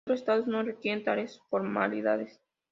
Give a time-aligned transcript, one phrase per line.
[0.07, 2.41] Otros estados no requieren tales formalidades.